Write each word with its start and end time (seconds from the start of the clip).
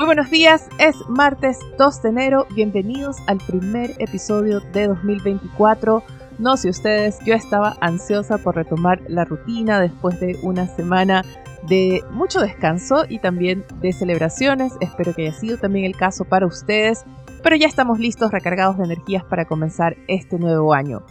Muy 0.00 0.06
buenos 0.06 0.30
días, 0.30 0.66
es 0.78 0.96
martes 1.10 1.58
2 1.76 2.02
de 2.02 2.08
enero, 2.08 2.46
bienvenidos 2.54 3.18
al 3.26 3.36
primer 3.36 3.90
episodio 3.98 4.60
de 4.72 4.86
2024. 4.86 6.02
No 6.38 6.56
sé 6.56 6.70
ustedes, 6.70 7.18
yo 7.26 7.34
estaba 7.34 7.76
ansiosa 7.82 8.38
por 8.38 8.56
retomar 8.56 9.02
la 9.08 9.26
rutina 9.26 9.78
después 9.78 10.18
de 10.18 10.38
una 10.42 10.66
semana 10.66 11.22
de 11.68 12.02
mucho 12.12 12.40
descanso 12.40 13.04
y 13.10 13.18
también 13.18 13.62
de 13.82 13.92
celebraciones. 13.92 14.72
Espero 14.80 15.12
que 15.12 15.26
haya 15.26 15.38
sido 15.38 15.58
también 15.58 15.84
el 15.84 15.94
caso 15.94 16.24
para 16.24 16.46
ustedes, 16.46 17.04
pero 17.42 17.56
ya 17.56 17.66
estamos 17.66 17.98
listos, 17.98 18.32
recargados 18.32 18.78
de 18.78 18.84
energías 18.84 19.24
para 19.24 19.44
comenzar 19.44 19.98
este 20.08 20.38
nuevo 20.38 20.72
año. 20.72 21.02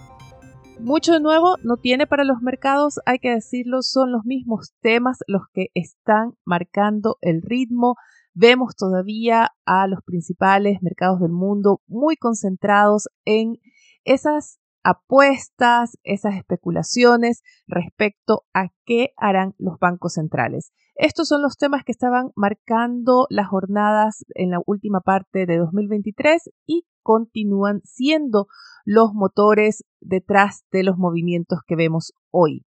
Mucho 0.79 1.13
de 1.13 1.19
nuevo 1.19 1.57
no 1.61 1.77
tiene 1.77 2.07
para 2.07 2.23
los 2.23 2.41
mercados, 2.41 2.99
hay 3.05 3.19
que 3.19 3.29
decirlo, 3.29 3.83
son 3.83 4.11
los 4.11 4.25
mismos 4.25 4.73
temas 4.81 5.19
los 5.27 5.43
que 5.53 5.67
están 5.75 6.31
marcando 6.43 7.17
el 7.21 7.43
ritmo 7.43 7.95
Vemos 8.41 8.77
todavía 8.77 9.51
a 9.65 9.85
los 9.87 10.01
principales 10.01 10.81
mercados 10.81 11.19
del 11.19 11.33
mundo 11.33 11.81
muy 11.87 12.15
concentrados 12.15 13.09
en 13.25 13.57
esas 14.05 14.61
apuestas, 14.81 15.97
esas 16.03 16.35
especulaciones 16.35 17.43
respecto 17.67 18.45
a 18.53 18.69
qué 18.85 19.09
harán 19.17 19.55
los 19.57 19.77
bancos 19.77 20.13
centrales. 20.13 20.71
Estos 20.95 21.27
son 21.27 21.41
los 21.41 21.57
temas 21.57 21.83
que 21.83 21.91
estaban 21.91 22.31
marcando 22.33 23.27
las 23.29 23.49
jornadas 23.49 24.23
en 24.35 24.51
la 24.51 24.61
última 24.65 25.01
parte 25.01 25.45
de 25.45 25.57
2023 25.57 26.49
y 26.65 26.85
continúan 27.03 27.81
siendo 27.83 28.47
los 28.85 29.13
motores 29.13 29.83
detrás 29.99 30.63
de 30.71 30.83
los 30.83 30.97
movimientos 30.97 31.59
que 31.67 31.75
vemos 31.75 32.13
hoy. 32.31 32.65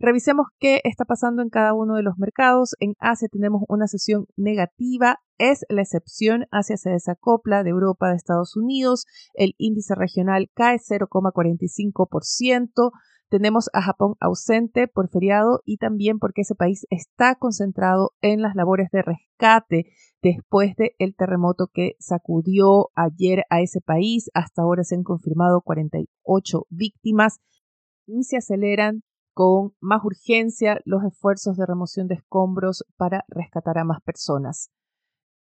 Revisemos 0.00 0.46
qué 0.60 0.80
está 0.84 1.04
pasando 1.04 1.42
en 1.42 1.48
cada 1.48 1.74
uno 1.74 1.96
de 1.96 2.04
los 2.04 2.18
mercados. 2.18 2.76
En 2.78 2.94
Asia 3.00 3.26
tenemos 3.30 3.62
una 3.68 3.88
sesión 3.88 4.26
negativa, 4.36 5.18
es 5.38 5.66
la 5.68 5.82
excepción. 5.82 6.46
Asia 6.52 6.76
se 6.76 6.90
desacopla 6.90 7.64
de 7.64 7.70
Europa, 7.70 8.10
de 8.10 8.16
Estados 8.16 8.56
Unidos. 8.56 9.06
El 9.34 9.56
índice 9.58 9.96
regional 9.96 10.50
cae 10.54 10.78
0,45%. 10.78 12.92
Tenemos 13.28 13.70
a 13.72 13.82
Japón 13.82 14.14
ausente 14.20 14.86
por 14.86 15.10
feriado 15.10 15.62
y 15.64 15.78
también 15.78 16.20
porque 16.20 16.42
ese 16.42 16.54
país 16.54 16.86
está 16.90 17.34
concentrado 17.34 18.12
en 18.20 18.40
las 18.40 18.54
labores 18.54 18.90
de 18.92 19.02
rescate 19.02 19.86
después 20.22 20.76
del 20.76 21.16
terremoto 21.16 21.70
que 21.72 21.96
sacudió 21.98 22.90
ayer 22.94 23.42
a 23.50 23.62
ese 23.62 23.80
país. 23.80 24.30
Hasta 24.32 24.62
ahora 24.62 24.84
se 24.84 24.94
han 24.94 25.02
confirmado 25.02 25.60
48 25.60 26.66
víctimas 26.70 27.40
y 28.06 28.22
se 28.22 28.36
aceleran 28.36 29.02
con 29.38 29.70
más 29.80 30.04
urgencia 30.04 30.80
los 30.84 31.04
esfuerzos 31.04 31.56
de 31.56 31.64
remoción 31.64 32.08
de 32.08 32.16
escombros 32.16 32.84
para 32.96 33.24
rescatar 33.28 33.78
a 33.78 33.84
más 33.84 34.02
personas. 34.02 34.72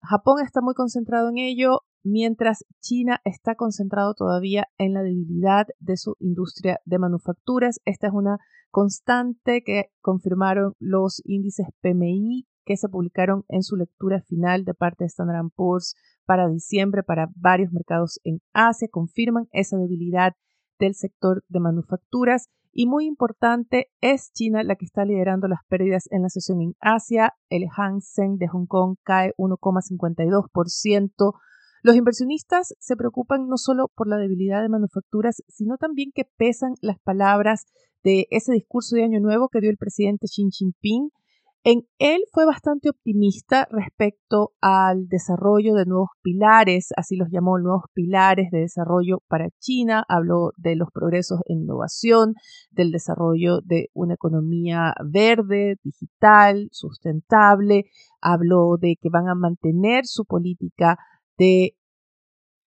Japón 0.02 0.44
está 0.44 0.60
muy 0.60 0.74
concentrado 0.74 1.30
en 1.30 1.38
ello, 1.38 1.80
mientras 2.04 2.66
China 2.82 3.22
está 3.24 3.54
concentrado 3.54 4.12
todavía 4.12 4.66
en 4.76 4.92
la 4.92 5.02
debilidad 5.02 5.68
de 5.78 5.96
su 5.96 6.14
industria 6.18 6.78
de 6.84 6.98
manufacturas. 6.98 7.80
Esta 7.86 8.08
es 8.08 8.12
una 8.12 8.36
constante 8.70 9.62
que 9.64 9.86
confirmaron 10.02 10.74
los 10.78 11.22
índices 11.24 11.66
PMI 11.80 12.46
que 12.66 12.76
se 12.76 12.90
publicaron 12.90 13.44
en 13.48 13.62
su 13.62 13.76
lectura 13.76 14.20
final 14.20 14.66
de 14.66 14.74
parte 14.74 15.04
de 15.04 15.08
Standard 15.08 15.48
Poor's 15.54 15.94
para 16.26 16.50
diciembre 16.50 17.02
para 17.02 17.30
varios 17.34 17.72
mercados 17.72 18.20
en 18.24 18.42
Asia. 18.52 18.88
Confirman 18.90 19.48
esa 19.52 19.78
debilidad 19.78 20.34
del 20.78 20.94
sector 20.94 21.44
de 21.48 21.60
manufacturas 21.60 22.50
y 22.76 22.86
muy 22.86 23.06
importante, 23.06 23.86
es 24.02 24.32
China 24.34 24.62
la 24.62 24.76
que 24.76 24.84
está 24.84 25.06
liderando 25.06 25.48
las 25.48 25.60
pérdidas 25.66 26.08
en 26.10 26.20
la 26.22 26.28
sesión 26.28 26.60
en 26.60 26.74
Asia. 26.80 27.32
El 27.48 27.68
Hang 27.74 28.02
Seng 28.02 28.36
de 28.36 28.48
Hong 28.48 28.66
Kong 28.66 28.96
cae 29.02 29.32
1,52%. 29.38 31.32
Los 31.82 31.96
inversionistas 31.96 32.74
se 32.78 32.96
preocupan 32.96 33.48
no 33.48 33.56
solo 33.56 33.90
por 33.96 34.08
la 34.08 34.18
debilidad 34.18 34.60
de 34.60 34.68
manufacturas, 34.68 35.42
sino 35.48 35.78
también 35.78 36.10
que 36.14 36.26
pesan 36.36 36.74
las 36.82 36.98
palabras 37.00 37.64
de 38.04 38.26
ese 38.30 38.52
discurso 38.52 38.94
de 38.94 39.04
Año 39.04 39.20
Nuevo 39.20 39.48
que 39.48 39.60
dio 39.60 39.70
el 39.70 39.78
presidente 39.78 40.26
Xi 40.26 40.50
Jinping 40.50 41.08
en 41.68 41.82
él 41.98 42.22
fue 42.32 42.46
bastante 42.46 42.88
optimista 42.90 43.66
respecto 43.72 44.52
al 44.60 45.08
desarrollo 45.08 45.74
de 45.74 45.84
nuevos 45.84 46.10
pilares, 46.22 46.90
así 46.96 47.16
los 47.16 47.26
llamó 47.28 47.58
nuevos 47.58 47.86
pilares 47.92 48.52
de 48.52 48.60
desarrollo 48.60 49.18
para 49.26 49.48
China. 49.58 50.04
Habló 50.08 50.52
de 50.56 50.76
los 50.76 50.90
progresos 50.92 51.40
en 51.46 51.62
innovación, 51.62 52.34
del 52.70 52.92
desarrollo 52.92 53.62
de 53.64 53.88
una 53.94 54.14
economía 54.14 54.94
verde, 55.04 55.74
digital, 55.82 56.68
sustentable. 56.70 57.86
Habló 58.20 58.76
de 58.80 58.94
que 59.02 59.08
van 59.10 59.28
a 59.28 59.34
mantener 59.34 60.06
su 60.06 60.24
política 60.24 60.98
de 61.36 61.74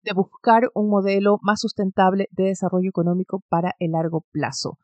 de 0.04 0.14
buscar 0.14 0.70
un 0.74 0.90
modelo 0.90 1.40
más 1.42 1.60
sustentable 1.60 2.30
de 2.32 2.46
desarrollo 2.46 2.88
económico 2.88 3.44
para 3.50 3.74
el 3.80 3.92
largo 3.92 4.24
plazo. 4.32 4.78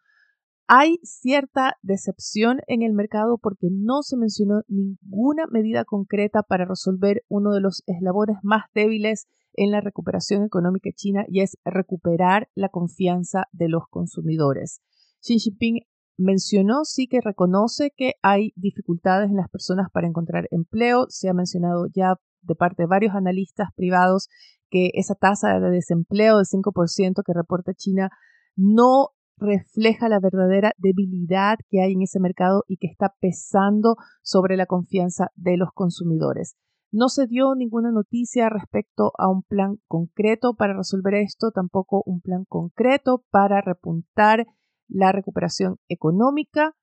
Hay 0.67 0.99
cierta 1.03 1.75
decepción 1.81 2.59
en 2.67 2.83
el 2.83 2.93
mercado 2.93 3.37
porque 3.37 3.67
no 3.69 4.01
se 4.01 4.15
mencionó 4.15 4.61
ninguna 4.67 5.45
medida 5.47 5.83
concreta 5.83 6.41
para 6.41 6.65
resolver 6.65 7.23
uno 7.27 7.51
de 7.51 7.59
los 7.59 7.83
eslabones 7.85 8.37
más 8.43 8.63
débiles 8.73 9.27
en 9.55 9.71
la 9.71 9.81
recuperación 9.81 10.43
económica 10.43 10.89
china 10.95 11.25
y 11.27 11.41
es 11.41 11.57
recuperar 11.65 12.49
la 12.55 12.69
confianza 12.69 13.43
de 13.51 13.67
los 13.67 13.83
consumidores. 13.89 14.81
Xi 15.19 15.37
Jinping 15.37 15.81
mencionó 16.17 16.85
sí 16.85 17.07
que 17.07 17.19
reconoce 17.21 17.91
que 17.95 18.13
hay 18.21 18.53
dificultades 18.55 19.29
en 19.29 19.37
las 19.37 19.49
personas 19.49 19.87
para 19.91 20.07
encontrar 20.07 20.47
empleo. 20.51 21.07
Se 21.09 21.29
ha 21.29 21.33
mencionado 21.33 21.87
ya 21.93 22.15
de 22.41 22.55
parte 22.55 22.83
de 22.83 22.87
varios 22.87 23.15
analistas 23.15 23.69
privados 23.75 24.29
que 24.69 24.91
esa 24.93 25.15
tasa 25.15 25.59
de 25.59 25.69
desempleo 25.69 26.37
del 26.37 26.45
5% 26.45 27.21
que 27.25 27.33
reporta 27.33 27.73
China 27.73 28.09
no 28.55 29.09
refleja 29.37 30.09
la 30.09 30.19
verdadera 30.19 30.73
debilidad 30.77 31.57
que 31.69 31.81
hay 31.81 31.93
en 31.93 32.01
ese 32.03 32.19
mercado 32.19 32.63
y 32.67 32.77
que 32.77 32.87
está 32.87 33.13
pesando 33.19 33.95
sobre 34.21 34.57
la 34.57 34.65
confianza 34.65 35.31
de 35.35 35.57
los 35.57 35.69
consumidores. 35.73 36.55
No 36.91 37.09
se 37.09 37.25
dio 37.25 37.55
ninguna 37.55 37.91
noticia 37.91 38.49
respecto 38.49 39.13
a 39.17 39.27
un 39.27 39.41
plan 39.41 39.77
concreto 39.87 40.53
para 40.53 40.77
resolver 40.77 41.15
esto, 41.15 41.51
tampoco 41.51 42.03
un 42.05 42.21
plan 42.21 42.45
concreto 42.47 43.25
para 43.31 43.61
repuntar 43.61 44.45
la 44.87 45.11
recuperación 45.11 45.77
económica 45.87 46.75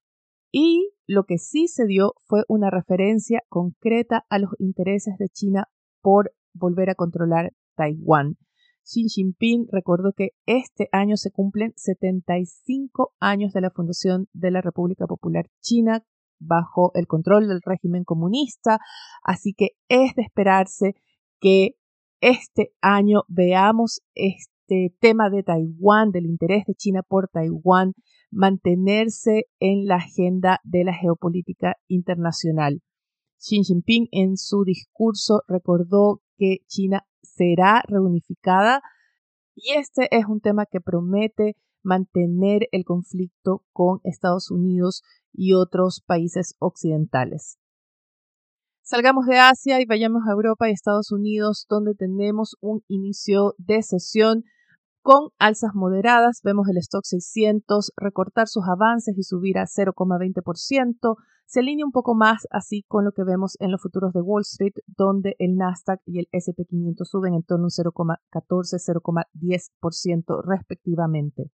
y 0.50 0.92
lo 1.06 1.24
que 1.24 1.38
sí 1.38 1.68
se 1.68 1.86
dio 1.86 2.14
fue 2.26 2.42
una 2.48 2.70
referencia 2.70 3.42
concreta 3.48 4.24
a 4.28 4.38
los 4.40 4.50
intereses 4.58 5.16
de 5.18 5.28
China 5.28 5.68
por 6.02 6.32
volver 6.54 6.90
a 6.90 6.96
controlar 6.96 7.52
Taiwán. 7.76 8.36
Xi 8.82 9.08
Jinping 9.08 9.68
recordó 9.70 10.12
que 10.12 10.30
este 10.46 10.88
año 10.92 11.16
se 11.16 11.30
cumplen 11.30 11.72
75 11.76 13.14
años 13.20 13.52
de 13.52 13.60
la 13.60 13.70
fundación 13.70 14.28
de 14.32 14.50
la 14.50 14.60
República 14.60 15.06
Popular 15.06 15.46
China 15.60 16.04
bajo 16.40 16.90
el 16.94 17.06
control 17.06 17.48
del 17.48 17.60
régimen 17.62 18.04
comunista, 18.04 18.78
así 19.22 19.52
que 19.52 19.70
es 19.88 20.14
de 20.14 20.22
esperarse 20.22 20.94
que 21.38 21.76
este 22.20 22.72
año 22.80 23.22
veamos 23.28 24.00
este 24.14 24.94
tema 25.00 25.30
de 25.30 25.42
Taiwán, 25.42 26.10
del 26.10 26.26
interés 26.26 26.64
de 26.66 26.74
China 26.74 27.02
por 27.06 27.28
Taiwán, 27.28 27.92
mantenerse 28.30 29.46
en 29.58 29.86
la 29.86 29.96
agenda 29.96 30.60
de 30.64 30.84
la 30.84 30.94
geopolítica 30.94 31.76
internacional. 31.88 32.80
Xi 33.38 33.62
Jinping 33.64 34.08
en 34.12 34.36
su 34.36 34.64
discurso 34.64 35.42
recordó 35.48 36.20
que 36.36 36.58
China 36.66 37.06
será 37.40 37.82
reunificada 37.88 38.82
y 39.54 39.72
este 39.72 40.14
es 40.14 40.26
un 40.26 40.40
tema 40.40 40.66
que 40.66 40.80
promete 40.80 41.56
mantener 41.82 42.68
el 42.70 42.84
conflicto 42.84 43.64
con 43.72 44.00
Estados 44.04 44.50
Unidos 44.50 45.02
y 45.32 45.54
otros 45.54 46.02
países 46.06 46.54
occidentales. 46.58 47.58
Salgamos 48.82 49.24
de 49.24 49.38
Asia 49.38 49.80
y 49.80 49.86
vayamos 49.86 50.22
a 50.28 50.32
Europa 50.32 50.68
y 50.68 50.72
Estados 50.72 51.12
Unidos, 51.12 51.66
donde 51.70 51.94
tenemos 51.94 52.56
un 52.60 52.82
inicio 52.88 53.54
de 53.56 53.82
sesión 53.82 54.44
Con 55.02 55.30
alzas 55.38 55.70
moderadas, 55.74 56.42
vemos 56.44 56.68
el 56.68 56.76
stock 56.76 57.04
600 57.04 57.92
recortar 57.96 58.48
sus 58.48 58.68
avances 58.68 59.16
y 59.16 59.22
subir 59.22 59.56
a 59.56 59.64
0,20%. 59.64 61.16
Se 61.46 61.60
alinea 61.60 61.86
un 61.86 61.90
poco 61.90 62.14
más 62.14 62.46
así 62.50 62.84
con 62.86 63.06
lo 63.06 63.12
que 63.12 63.24
vemos 63.24 63.56
en 63.60 63.72
los 63.72 63.80
futuros 63.80 64.12
de 64.12 64.20
Wall 64.20 64.42
Street, 64.42 64.74
donde 64.86 65.36
el 65.38 65.56
Nasdaq 65.56 66.02
y 66.04 66.18
el 66.18 66.28
SP500 66.32 67.04
suben 67.04 67.32
en 67.32 67.44
torno 67.44 67.64
a 67.64 67.68
un 67.68 67.70
0,14-0,10% 67.70 70.42
respectivamente. 70.44 71.50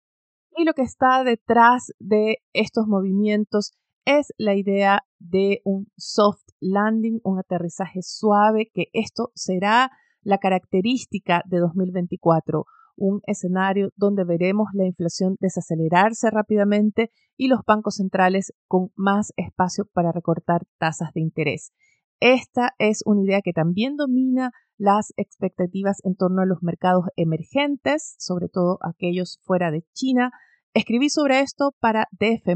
Y 0.55 0.65
lo 0.65 0.75
que 0.75 0.83
está 0.83 1.25
detrás 1.25 1.95
de 1.99 2.43
estos 2.53 2.87
movimientos 2.87 3.73
es 4.05 4.35
la 4.37 4.55
idea 4.55 5.07
de 5.19 5.63
un 5.65 5.91
soft 5.97 6.45
landing, 6.61 7.23
un 7.25 7.39
aterrizaje 7.39 8.03
suave, 8.03 8.71
que 8.75 8.91
esto 8.93 9.33
será 9.35 9.91
la 10.23 10.37
característica 10.37 11.43
de 11.47 11.61
2024 11.61 12.67
un 13.01 13.23
escenario 13.27 13.91
donde 13.97 14.25
veremos 14.25 14.69
la 14.75 14.87
inflación 14.87 15.37
desacelerarse 15.41 16.31
rápidamente 16.31 17.11
y 17.37 17.49
los 17.49 17.61
bancos 17.67 17.97
centrales 17.97 18.53
con 18.69 18.91
más 18.95 19.33
espacio 19.37 19.87
para 19.93 20.13
recortar 20.13 20.67
tasas 20.79 21.13
de 21.15 21.23
interés. 21.23 21.73
Esta 22.21 22.75
es 22.79 23.03
una 23.07 23.23
idea 23.23 23.41
que 23.43 23.55
también 23.55 23.97
domina 23.97 24.53
las 24.77 25.13
expectativas 25.17 25.99
en 26.05 26.15
torno 26.15 26.43
a 26.43 26.47
los 26.47 26.63
mercados 26.63 27.07
emergentes, 27.17 28.15
sobre 28.19 28.49
todo 28.49 28.79
aquellos 28.83 29.41
fuera 29.43 29.71
de 29.71 29.85
China. 29.95 30.31
Escribí 30.75 31.09
sobre 31.09 31.41
esto 31.41 31.75
para 31.81 32.07
DF 32.13 32.47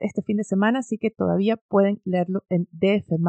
este 0.00 0.22
fin 0.22 0.36
de 0.36 0.44
semana, 0.44 0.80
así 0.80 0.98
que 0.98 1.10
todavía 1.10 1.56
pueden 1.68 2.00
leerlo 2.04 2.42
en 2.48 2.68
dfmas.cl. 2.72 3.22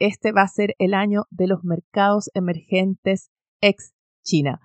Este 0.00 0.32
va 0.32 0.42
a 0.42 0.48
ser 0.48 0.74
el 0.78 0.94
año 0.94 1.26
de 1.30 1.46
los 1.46 1.62
mercados 1.62 2.30
emergentes 2.34 3.30
ex 3.60 3.92
China. 4.22 4.60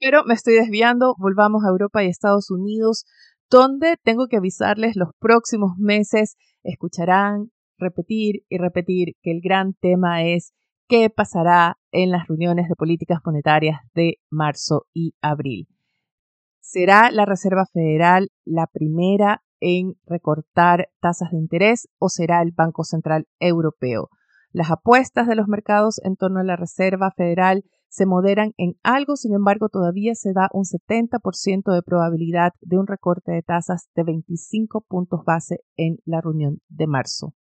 Pero 0.00 0.24
me 0.24 0.34
estoy 0.34 0.54
desviando, 0.54 1.14
volvamos 1.18 1.64
a 1.64 1.68
Europa 1.68 2.02
y 2.02 2.08
Estados 2.08 2.50
Unidos, 2.50 3.04
donde 3.50 3.96
tengo 4.02 4.26
que 4.28 4.36
avisarles 4.36 4.96
los 4.96 5.10
próximos 5.18 5.72
meses 5.78 6.36
escucharán 6.64 7.50
repetir 7.78 8.44
y 8.48 8.58
repetir 8.58 9.14
que 9.22 9.30
el 9.30 9.40
gran 9.42 9.74
tema 9.74 10.24
es 10.24 10.52
qué 10.88 11.10
pasará 11.10 11.76
en 11.92 12.10
las 12.10 12.26
reuniones 12.28 12.68
de 12.68 12.74
políticas 12.74 13.20
monetarias 13.24 13.80
de 13.94 14.18
marzo 14.30 14.86
y 14.92 15.14
abril. 15.20 15.68
¿Será 16.60 17.10
la 17.10 17.26
Reserva 17.26 17.66
Federal 17.72 18.30
la 18.44 18.66
primera 18.66 19.42
en 19.60 19.94
recortar 20.06 20.88
tasas 21.00 21.30
de 21.30 21.38
interés 21.38 21.88
o 21.98 22.08
será 22.08 22.42
el 22.42 22.52
Banco 22.52 22.84
Central 22.84 23.26
Europeo? 23.38 24.08
Las 24.50 24.70
apuestas 24.70 25.26
de 25.26 25.36
los 25.36 25.48
mercados 25.48 26.00
en 26.04 26.16
torno 26.16 26.40
a 26.40 26.44
la 26.44 26.56
Reserva 26.56 27.10
Federal 27.16 27.64
se 27.94 28.06
moderan 28.06 28.54
en 28.56 28.72
algo, 28.82 29.14
sin 29.14 29.34
embargo, 29.34 29.68
todavía 29.68 30.16
se 30.16 30.32
da 30.32 30.48
un 30.52 30.64
70% 30.64 31.72
de 31.72 31.82
probabilidad 31.82 32.50
de 32.60 32.76
un 32.76 32.88
recorte 32.88 33.30
de 33.30 33.42
tasas 33.42 33.88
de 33.94 34.02
25 34.02 34.80
puntos 34.80 35.20
base 35.24 35.60
en 35.76 35.98
la 36.04 36.20
reunión 36.20 36.58
de 36.68 36.88
marzo. 36.88 37.34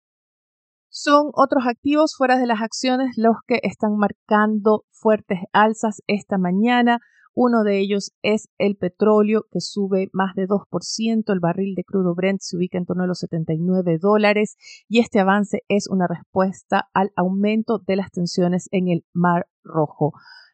Son 0.89 1.31
otros 1.33 1.63
activos 1.67 2.13
fuera 2.15 2.37
de 2.37 2.45
las 2.45 2.61
acciones 2.61 3.17
los 3.17 3.37
que 3.47 3.61
están 3.63 3.97
marcando 3.97 4.83
fuertes 4.91 5.39
alzas 5.53 6.03
esta 6.05 6.37
mañana. 6.37 6.99
Uno 7.35 7.63
de 7.63 7.79
ellos 7.79 8.11
es 8.21 8.47
el 8.59 8.75
petróleo, 8.75 9.45
que 9.51 9.59
sube 9.59 10.09
más 10.13 10.35
de 10.35 10.47
2%. 10.47 11.33
El 11.33 11.39
barril 11.39 11.73
de 11.73 11.83
crudo 11.83 12.13
Brent 12.13 12.41
se 12.41 12.57
ubica 12.57 12.77
en 12.77 12.85
torno 12.85 13.03
a 13.03 13.07
los 13.07 13.19
79 13.19 13.97
dólares 13.99 14.55
y 14.87 14.99
este 14.99 15.19
avance 15.19 15.61
es 15.67 15.87
una 15.89 16.05
respuesta 16.07 16.89
al 16.93 17.11
aumento 17.15 17.79
de 17.79 17.95
las 17.95 18.11
tensiones 18.11 18.67
en 18.71 18.87
el 18.87 19.03
Mar 19.13 19.47
Rojo. 19.63 20.13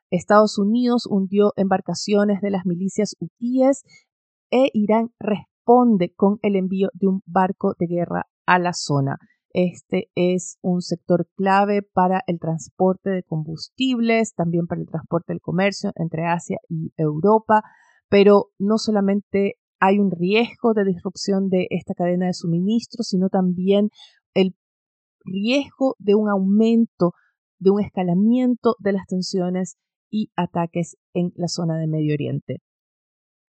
Estados 0.10 0.58
Unidos 0.58 1.06
hundió 1.06 1.52
embarcaciones 1.58 2.40
de 2.42 2.50
las 2.50 2.66
milicias 2.66 3.16
hutíes 3.20 3.84
e 4.50 4.70
Irán 4.74 5.10
responde 5.20 6.14
con 6.16 6.40
el 6.42 6.56
envío 6.56 6.90
de 6.94 7.08
un 7.08 7.22
barco 7.26 7.76
de 7.78 7.88
guerra 7.88 8.28
a 8.46 8.58
la 8.58 8.72
zona. 8.74 9.18
Este 9.52 10.10
es 10.16 10.58
un 10.62 10.82
sector 10.82 11.28
clave 11.36 11.82
para 11.82 12.22
el 12.28 12.40
transporte 12.40 13.10
de 13.10 13.24
combustibles, 13.24 14.36
también 14.36 14.68
para 14.68 14.82
el 14.82 14.88
transporte 14.88 15.34
del 15.34 15.42
comercio 15.42 15.92
entre 15.96 16.26
Asia 16.26 16.58
y 16.70 16.94
Europa, 16.98 17.64
pero 18.10 18.52
no 18.60 18.78
solamente 18.78 19.56
hay 19.80 19.98
un 19.98 20.12
riesgo 20.12 20.74
de 20.74 20.84
disrupción 20.86 21.50
de 21.50 21.68
esta 21.72 21.94
cadena 21.94 22.28
de 22.28 22.34
suministro, 22.34 23.04
sino 23.04 23.30
también 23.30 23.90
el 24.34 24.56
riesgo 25.24 25.96
de 25.98 26.16
un 26.16 26.30
aumento, 26.30 27.14
de 27.58 27.72
un 27.72 27.82
escalamiento 27.82 28.76
de 28.80 28.94
las 28.94 29.08
tensiones 29.08 29.78
y 30.12 30.32
ataques 30.36 30.98
en 31.14 31.32
la 31.36 31.48
zona 31.48 31.78
de 31.78 31.88
Medio 31.88 32.14
Oriente. 32.14 32.58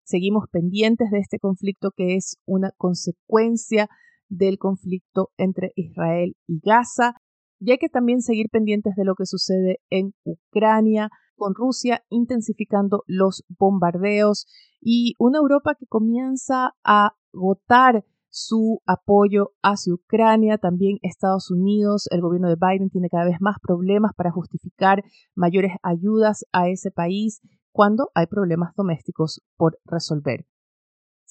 Seguimos 0.04 0.45
pendientes 0.52 1.12
de 1.12 1.19
este 1.19 1.40
conflicto 1.40 1.92
que 1.95 2.16
es 2.16 2.38
una 2.45 2.72
consecuencia 2.78 3.90
del 4.30 4.58
conflicto 4.58 5.31
entre 5.38 5.72
Israel 5.76 6.36
y 6.48 6.60
Gaza 6.60 7.16
y 7.60 7.72
hay 7.72 7.78
que 7.78 7.90
también 7.90 8.22
seguir 8.22 8.48
pendientes 8.50 8.96
de 8.96 9.04
lo 9.04 9.16
que 9.16 9.26
sucede 9.26 9.81
en 9.90 10.14
Ucrania, 10.24 11.10
con 11.36 11.54
Rusia 11.54 12.04
intensificando 12.10 13.04
los 13.06 13.44
bombardeos 13.50 14.46
y 14.81 15.14
una 15.20 15.40
Europa 15.40 15.76
que 15.76 15.86
comienza 15.86 16.74
a 16.84 17.16
agotar 17.34 18.06
su 18.30 18.81
apoyo 18.86 19.52
hacia 19.64 19.94
Ucrania, 19.94 20.58
también 20.58 21.00
Estados 21.02 21.50
Unidos, 21.50 22.08
el 22.12 22.22
gobierno 22.22 22.48
de 22.48 22.56
Biden 22.56 22.90
tiene 22.90 23.10
cada 23.10 23.26
vez 23.26 23.38
más 23.40 23.58
problemas 23.62 24.12
para 24.16 24.31
justificar 24.31 25.04
mayores 25.36 25.72
ayudas 25.81 26.46
a 26.52 26.70
ese 26.70 26.92
país 26.92 27.42
cuando 27.72 28.12
hay 28.14 28.28
problemas 28.28 28.74
domésticos 28.76 29.42
por 29.58 29.80
resolver. 29.86 30.46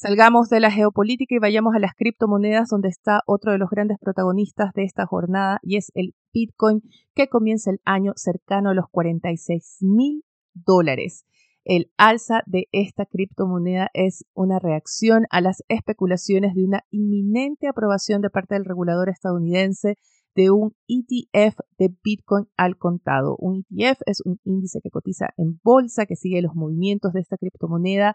Salgamos 0.01 0.49
de 0.49 0.61
la 0.61 0.71
geopolítica 0.71 1.35
y 1.35 1.41
vayamos 1.41 1.75
a 1.75 1.81
las 1.81 1.93
criptomonedas, 1.97 2.69
donde 2.69 2.89
está 2.89 3.23
otro 3.27 3.51
de 3.51 3.59
los 3.59 3.69
grandes 3.69 3.99
protagonistas 3.99 4.73
de 4.73 4.85
esta 4.85 5.07
jornada 5.07 5.59
y 5.61 5.77
es 5.77 5.91
el 5.97 6.15
Bitcoin, 6.33 6.83
que 7.17 7.27
comienza 7.27 7.73
el 7.73 7.81
año 7.85 8.13
cercano 8.15 8.71
a 8.71 8.75
los 8.75 8.85
46 8.93 9.79
mil 9.81 10.23
dólares. 10.55 11.25
El 11.65 11.91
alza 11.97 12.43
de 12.47 12.69
esta 12.71 13.07
criptomoneda 13.07 13.91
es 13.93 14.25
una 14.35 14.61
reacción 14.61 15.25
a 15.31 15.41
las 15.41 15.65
especulaciones 15.67 16.55
de 16.55 16.63
una 16.63 16.85
inminente 16.93 17.67
aprobación 17.67 18.23
de 18.23 18.31
parte 18.31 18.55
del 18.55 18.67
regulador 18.67 19.09
estadounidense 19.09 19.97
de 20.37 20.53
un 20.53 20.77
ETF 20.87 21.59
de 21.77 21.93
Bitcoin 22.05 22.47
al 22.57 22.77
contado. 22.77 23.35
Un 23.37 23.65
ETF 23.69 24.03
es 24.07 24.21
un 24.25 24.39
índice 24.45 24.79
que 24.81 24.91
cotiza 24.91 25.31
en 25.37 25.59
bolsa, 25.65 26.07
que 26.07 26.15
sigue 26.15 26.41
los 26.41 26.55
movimientos 26.55 27.13
de 27.15 27.21
esta 27.21 27.37
criptomoneda 27.37 28.15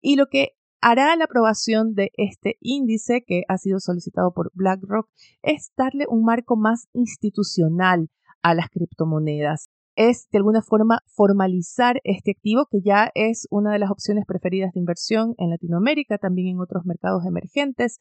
y 0.00 0.14
lo 0.14 0.26
que 0.26 0.50
hará 0.80 1.14
la 1.16 1.24
aprobación 1.24 1.94
de 1.94 2.10
este 2.16 2.56
índice 2.60 3.22
que 3.26 3.42
ha 3.48 3.58
sido 3.58 3.80
solicitado 3.80 4.32
por 4.32 4.50
BlackRock 4.54 5.08
es 5.42 5.72
darle 5.76 6.06
un 6.08 6.24
marco 6.24 6.56
más 6.56 6.88
institucional 6.92 8.08
a 8.42 8.54
las 8.54 8.68
criptomonedas. 8.68 9.68
Es 9.96 10.28
de 10.30 10.38
alguna 10.38 10.62
forma 10.62 11.00
formalizar 11.06 12.00
este 12.04 12.32
activo 12.32 12.66
que 12.70 12.80
ya 12.84 13.10
es 13.14 13.46
una 13.50 13.72
de 13.72 13.78
las 13.78 13.90
opciones 13.90 14.24
preferidas 14.26 14.72
de 14.72 14.80
inversión 14.80 15.34
en 15.38 15.50
Latinoamérica, 15.50 16.18
también 16.18 16.48
en 16.48 16.60
otros 16.60 16.84
mercados 16.84 17.24
emergentes, 17.24 17.98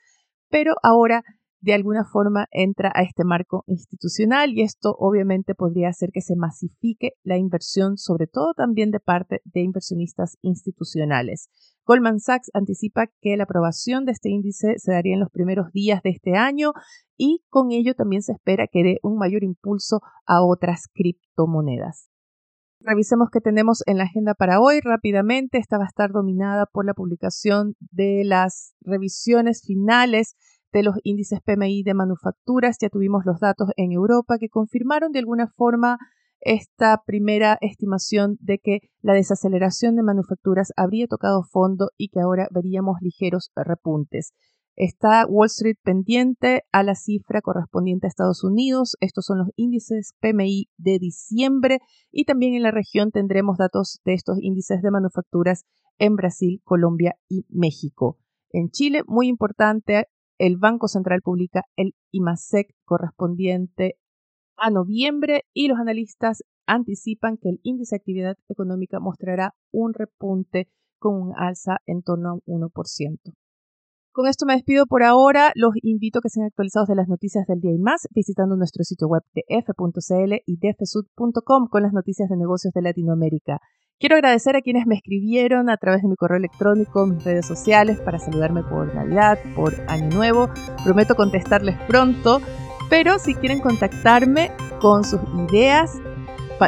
pero 0.49 0.75
ahora 0.83 1.23
de 1.65 1.73
alguna 1.73 2.05
forma 2.05 2.45
entra 2.51 2.91
a 2.93 3.01
este 3.01 3.23
marco 3.23 3.63
institucional 3.65 4.51
y 4.51 4.61
esto 4.61 4.95
obviamente 4.99 5.55
podría 5.55 5.89
hacer 5.89 6.11
que 6.13 6.21
se 6.21 6.35
masifique 6.35 7.13
la 7.23 7.37
inversión, 7.37 7.97
sobre 7.97 8.27
todo 8.27 8.53
también 8.53 8.91
de 8.91 8.99
parte 8.99 9.41
de 9.45 9.61
inversionistas 9.61 10.37
institucionales. 10.43 11.49
Goldman 11.83 12.19
Sachs 12.19 12.51
anticipa 12.53 13.07
que 13.19 13.35
la 13.35 13.45
aprobación 13.45 14.05
de 14.05 14.11
este 14.11 14.29
índice 14.29 14.75
se 14.77 14.91
daría 14.91 15.15
en 15.15 15.19
los 15.19 15.31
primeros 15.31 15.71
días 15.71 16.03
de 16.03 16.11
este 16.11 16.35
año 16.35 16.73
y 17.17 17.43
con 17.49 17.71
ello 17.71 17.95
también 17.95 18.21
se 18.21 18.33
espera 18.33 18.67
que 18.71 18.83
dé 18.83 18.99
un 19.01 19.17
mayor 19.17 19.43
impulso 19.43 20.01
a 20.27 20.43
otras 20.43 20.83
criptomonedas. 20.93 22.11
Revisemos 22.79 23.29
qué 23.31 23.41
tenemos 23.41 23.81
en 23.87 23.97
la 23.97 24.03
agenda 24.03 24.35
para 24.35 24.59
hoy 24.59 24.81
rápidamente. 24.81 25.57
Esta 25.57 25.79
va 25.79 25.85
a 25.85 25.87
estar 25.87 26.11
dominada 26.11 26.67
por 26.67 26.85
la 26.85 26.93
publicación 26.93 27.73
de 27.79 28.21
las 28.23 28.75
revisiones 28.81 29.63
finales 29.65 30.35
de 30.75 30.83
los 30.83 30.95
índices 31.03 31.39
PMI 31.39 31.83
de 31.83 31.93
manufacturas. 31.93 32.77
Ya 32.81 32.89
tuvimos 32.89 33.23
los 33.25 33.39
datos 33.39 33.69
en 33.77 33.93
Europa 33.93 34.37
que 34.37 34.49
confirmaron 34.49 35.13
de 35.13 35.19
alguna 35.19 35.47
forma 35.47 35.97
esta 36.41 37.01
primera 37.05 37.57
estimación 37.61 38.37
de 38.41 38.59
que 38.59 38.79
la 39.01 39.13
desaceleración 39.13 39.95
de 39.95 40.03
manufacturas 40.03 40.73
habría 40.75 41.07
tocado 41.07 41.43
fondo 41.43 41.91
y 41.95 42.09
que 42.09 42.19
ahora 42.19 42.49
veríamos 42.51 42.97
ligeros 42.99 43.51
repuntes. 43.55 44.33
Está 44.75 45.25
Wall 45.25 45.45
Street 45.45 45.77
pendiente 45.81 46.63
a 46.73 46.83
la 46.83 46.95
cifra 46.95 47.39
correspondiente 47.39 48.07
a 48.07 48.09
Estados 48.09 48.43
Unidos. 48.43 48.97
Estos 48.99 49.25
son 49.25 49.37
los 49.37 49.47
índices 49.55 50.13
PMI 50.19 50.67
de 50.77 50.99
diciembre 50.99 51.79
y 52.11 52.25
también 52.25 52.53
en 52.53 52.63
la 52.63 52.71
región 52.71 53.11
tendremos 53.11 53.57
datos 53.57 54.01
de 54.03 54.13
estos 54.13 54.39
índices 54.41 54.81
de 54.81 54.91
manufacturas 54.91 55.63
en 55.99 56.17
Brasil, 56.17 56.59
Colombia 56.65 57.15
y 57.29 57.45
México. 57.47 58.17
En 58.51 58.69
Chile, 58.69 59.03
muy 59.07 59.27
importante, 59.27 60.07
el 60.37 60.57
Banco 60.57 60.87
Central 60.87 61.21
publica 61.21 61.63
el 61.75 61.93
IMASEC 62.11 62.75
correspondiente 62.83 63.97
a 64.57 64.69
noviembre 64.69 65.43
y 65.53 65.67
los 65.67 65.79
analistas 65.79 66.43
anticipan 66.65 67.37
que 67.37 67.49
el 67.49 67.59
índice 67.63 67.95
de 67.95 67.97
actividad 67.97 68.37
económica 68.49 68.99
mostrará 68.99 69.53
un 69.71 69.93
repunte 69.93 70.67
con 70.99 71.21
un 71.21 71.33
alza 71.35 71.77
en 71.85 72.01
torno 72.01 72.29
a 72.29 72.33
un 72.45 72.61
1%. 72.61 73.19
Con 74.11 74.27
esto 74.27 74.45
me 74.45 74.53
despido 74.53 74.85
por 74.85 75.03
ahora. 75.03 75.51
Los 75.55 75.71
invito 75.81 76.19
a 76.19 76.21
que 76.21 76.29
sean 76.29 76.45
actualizados 76.45 76.87
de 76.87 76.95
las 76.95 77.09
noticias 77.09 77.45
del 77.47 77.59
día 77.59 77.73
y 77.73 77.77
más 77.77 78.07
visitando 78.11 78.55
nuestro 78.55 78.83
sitio 78.85 79.07
web 79.07 79.23
de 79.33 79.43
f.cl 79.49 80.33
y 80.45 80.57
dfsud.com 80.57 81.67
con 81.67 81.83
las 81.83 81.91
noticias 81.91 82.29
de 82.29 82.37
negocios 82.37 82.73
de 82.73 82.81
Latinoamérica. 82.81 83.59
Quiero 83.97 84.17
agradecer 84.17 84.57
a 84.57 84.61
quienes 84.61 84.85
me 84.85 84.95
escribieron 84.95 85.69
a 85.69 85.77
través 85.77 86.01
de 86.01 86.09
mi 86.09 86.17
correo 86.17 86.37
electrónico, 86.37 87.05
mis 87.05 87.23
redes 87.23 87.45
sociales, 87.45 87.97
para 88.01 88.19
saludarme 88.19 88.61
por 88.61 88.93
Navidad, 88.93 89.39
por 89.55 89.73
Año 89.87 90.09
Nuevo. 90.09 90.49
Prometo 90.83 91.15
contestarles 91.15 91.77
pronto, 91.87 92.41
pero 92.89 93.17
si 93.19 93.35
quieren 93.35 93.61
contactarme 93.61 94.51
con 94.81 95.05
sus 95.05 95.21
ideas 95.49 95.93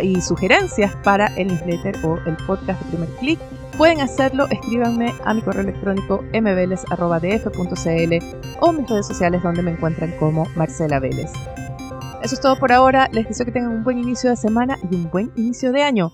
y 0.02 0.22
sugerencias 0.22 0.96
para 1.04 1.28
el 1.36 1.50
newsletter 1.50 1.98
o 2.06 2.18
el 2.26 2.38
podcast 2.48 2.82
de 2.84 2.92
primer 2.92 3.10
clic, 3.18 3.40
pueden 3.78 4.00
hacerlo, 4.00 4.48
escríbanme 4.50 5.14
a 5.26 5.34
mi 5.34 5.42
correo 5.42 5.64
electrónico 5.64 6.24
mveles.df.cl 6.32 8.14
o 8.62 8.72
mis 8.72 8.90
redes 8.90 9.06
sociales 9.06 9.44
donde 9.44 9.64
me 9.64 9.72
encuentran 9.72 10.14
como 10.18 10.46
Marcela 10.56 11.02
Vélez. 11.02 11.34
Eso 12.24 12.36
es 12.36 12.42
todo 12.42 12.58
por 12.58 12.72
ahora, 12.72 13.10
les 13.12 13.28
deseo 13.28 13.46
que 13.46 13.52
tengan 13.52 13.74
un 13.74 13.84
buen 13.84 13.98
inicio 13.98 14.30
de 14.30 14.38
semana 14.38 14.78
y 14.90 14.96
un 14.96 15.10
buen 15.10 15.34
inicio 15.36 15.74
de 15.74 15.84
año. 15.84 16.14